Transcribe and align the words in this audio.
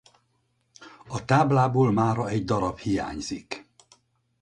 A 1.07 1.25
táblából 1.25 1.91
mára 1.91 2.27
egy 2.29 2.43
darab 2.45 2.77
hiányzik. 2.79 3.67